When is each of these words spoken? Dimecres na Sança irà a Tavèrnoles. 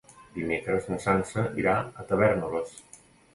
Dimecres 0.37 0.87
na 0.91 0.97
Sança 1.03 1.43
irà 1.65 1.75
a 2.05 2.07
Tavèrnoles. 2.13 2.75